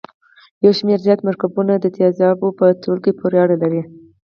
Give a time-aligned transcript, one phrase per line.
[0.63, 3.81] یو شمیر زیات مرکبونه د تیزابو په ټولګي پورې اړه لري.